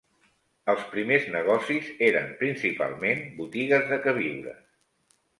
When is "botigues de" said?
3.41-4.01